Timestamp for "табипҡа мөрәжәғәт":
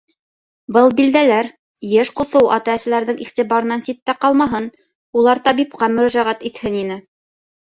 5.51-6.49